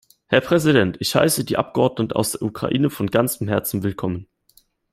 [0.29, 4.25] Herr Präsident, ich heiße die Abgeordneten aus der Ukraine von ganzem Herzen willkommen.